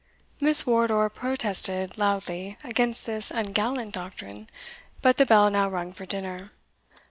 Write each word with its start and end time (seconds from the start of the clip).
Miss 0.39 0.65
Wardour 0.65 1.11
protested 1.11 1.95
loudly 1.95 2.57
against 2.63 3.05
this 3.05 3.29
ungallant 3.29 3.91
doctrine; 3.93 4.49
but 5.03 5.17
the 5.17 5.27
bell 5.27 5.51
now 5.51 5.69
rung 5.69 5.93
for 5.93 6.07
dinner. 6.07 6.51